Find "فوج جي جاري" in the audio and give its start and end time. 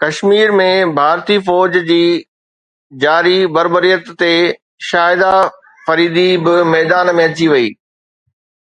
1.46-3.34